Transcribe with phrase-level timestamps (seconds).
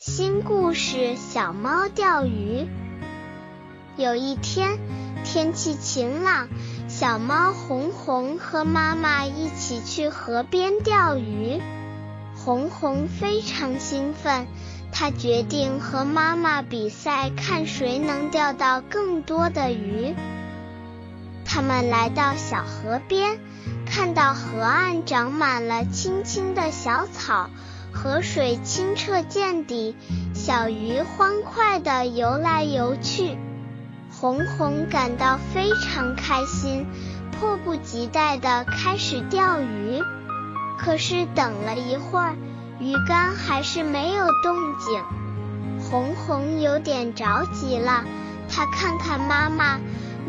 [0.00, 2.68] 新故事：小猫钓鱼。
[3.96, 4.78] 有一天，
[5.24, 6.48] 天气晴朗，
[6.86, 11.60] 小猫红红和妈妈一起去河边钓鱼。
[12.36, 14.46] 红红非常兴奋，
[14.92, 20.14] 它决定和妈妈比赛，看谁能钓到更多的鱼。
[21.44, 23.40] 他们来到小河边，
[23.84, 27.50] 看到河岸长满了青青的小草。
[28.00, 29.96] 河水清澈见底，
[30.32, 33.36] 小鱼欢快地游来游去。
[34.08, 36.86] 红红感到非常开心，
[37.32, 40.00] 迫不及待地开始钓鱼。
[40.78, 42.36] 可是等了一会儿，
[42.78, 45.02] 鱼竿还是没有动静。
[45.80, 48.04] 红红有点着急了，
[48.48, 49.80] 她看看妈妈，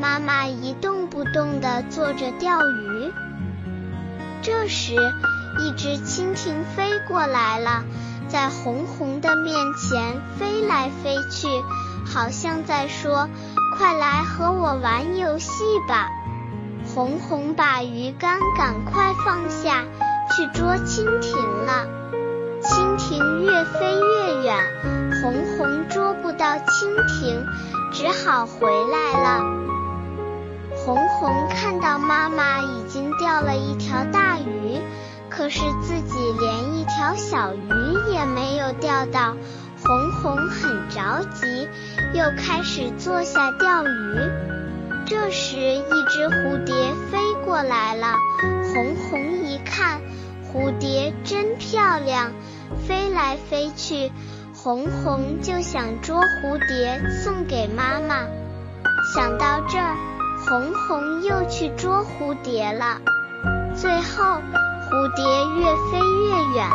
[0.01, 3.13] 妈妈一动不动地坐着钓鱼。
[4.41, 4.95] 这时，
[5.57, 7.83] 一只蜻蜓飞过来了，
[8.27, 11.47] 在红红的面前飞来飞去，
[12.05, 13.27] 好像在说
[13.75, 15.49] ：“快来和我玩游戏
[15.87, 16.07] 吧！”
[16.93, 19.83] 红红把鱼竿赶快放下，
[20.35, 21.87] 去捉蜻蜓了。
[22.61, 24.57] 蜻蜓越飞越远，
[25.21, 27.45] 红红捉不到蜻蜓，
[27.91, 29.43] 只好回来了。
[30.85, 34.79] 红红看到妈妈已经钓了一条大鱼。
[35.29, 39.37] 可是自己连一条小鱼也没有钓到，
[39.81, 41.67] 红红很着急，
[42.13, 43.87] 又开始坐下钓鱼。
[45.05, 46.75] 这时，一只蝴蝶
[47.09, 48.13] 飞过来了，
[48.73, 50.01] 红红一看，
[50.51, 52.31] 蝴蝶真漂亮，
[52.87, 54.11] 飞来飞去，
[54.53, 58.25] 红红就想捉蝴蝶送给妈妈。
[59.15, 59.95] 想到这儿，
[60.45, 62.99] 红红又去捉蝴蝶了，
[63.75, 64.41] 最后。
[64.89, 65.23] 蝴蝶
[65.55, 66.67] 越飞越远，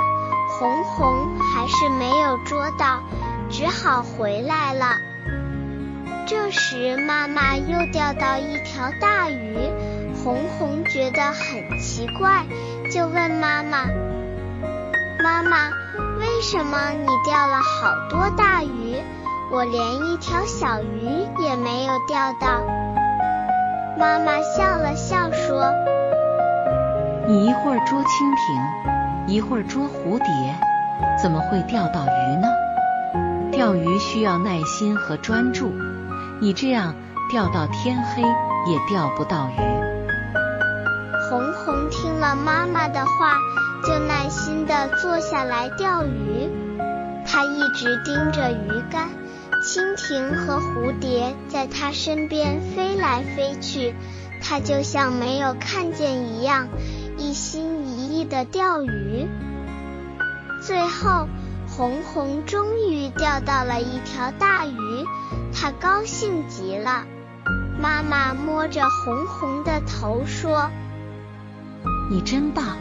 [0.49, 3.03] 红红还是没有捉到，
[3.51, 4.87] 只好回来了。
[6.25, 9.59] 这时妈妈又钓到一条大鱼，
[10.23, 12.47] 红红觉得很奇怪，
[12.89, 13.87] 就问妈妈
[15.21, 15.71] ：“妈妈，
[16.21, 18.97] 为什么你钓了好多大鱼，
[19.51, 22.63] 我连一条小鱼也没有钓到？”
[23.99, 25.73] 妈妈笑了笑说。
[27.27, 30.55] 你一会儿捉蜻蜓，一会儿捉蝴蝶，
[31.23, 32.49] 怎么会钓到鱼呢？
[33.51, 35.73] 钓鱼需要耐心和专注，
[36.39, 36.95] 你这样
[37.31, 39.57] 钓到天黑也钓不到鱼。
[41.31, 43.39] 红红听了妈妈的话，
[43.87, 46.51] 就耐心地坐下来钓鱼。
[47.27, 49.09] 他一直盯着鱼竿，
[49.65, 53.95] 蜻蜓和蝴蝶在他身边飞来飞去，
[54.43, 56.69] 他就像没有看见一样。
[57.25, 59.27] 一心一意的钓鱼，
[60.61, 61.27] 最后
[61.67, 64.77] 红红终于钓到了一条大鱼，
[65.51, 67.07] 他高兴极了。
[67.81, 70.71] 妈妈摸着红红的头说
[72.13, 72.77] ：“你真棒，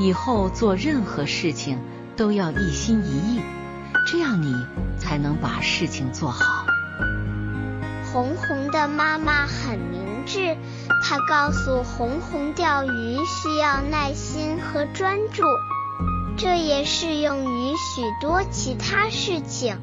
[0.00, 1.78] 以后做任何事情
[2.16, 3.40] 都要一心一意，
[4.04, 4.52] 这样你
[4.98, 6.66] 才能把事情做好。”
[8.12, 10.56] 红红的妈妈很明智。
[11.02, 15.42] 他告诉红红，钓鱼需要耐心和专注，
[16.36, 19.78] 这也适用于许多其他事情。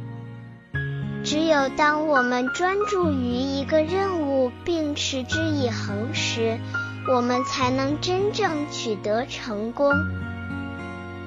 [1.23, 6.59] 只有当我们专注于一个任务并持之以恒时，
[7.07, 9.93] 我们才能真正取得成功。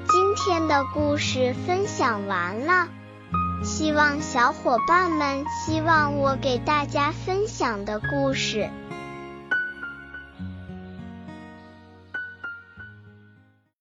[0.08, 2.88] 今天的故事分享完了，
[3.64, 8.68] 希望小伙伴们希望我给大家分享的故事。